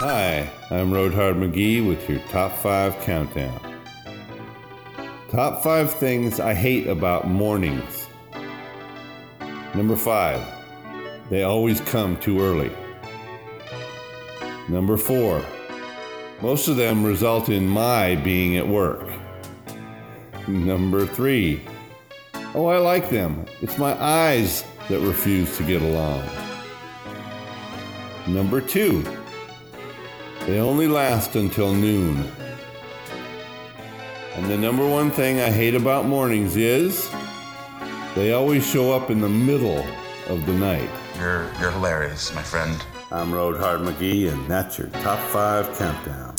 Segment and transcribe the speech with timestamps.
[0.00, 3.82] Hi, I'm Roadhard McGee with your top five countdown.
[5.28, 8.06] Top five things I hate about mornings.
[9.74, 10.42] Number five,
[11.28, 12.72] they always come too early.
[14.70, 15.44] Number four,
[16.40, 19.06] most of them result in my being at work.
[20.48, 21.60] Number three,
[22.54, 23.44] oh, I like them.
[23.60, 26.26] It's my eyes that refuse to get along.
[28.26, 29.04] Number two,
[30.50, 32.28] they only last until noon.
[34.34, 37.08] And the number one thing I hate about mornings is
[38.16, 39.86] they always show up in the middle
[40.26, 40.90] of the night.
[41.20, 42.84] You're you're hilarious, my friend.
[43.12, 46.34] I'm Roadhard McGee, and that's your top five countdown.